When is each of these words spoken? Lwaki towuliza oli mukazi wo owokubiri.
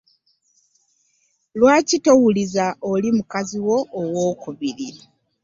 Lwaki 1.59 1.95
towuliza 2.05 2.65
oli 2.91 3.09
mukazi 3.17 3.57
wo 3.67 3.77
owokubiri. 4.01 4.89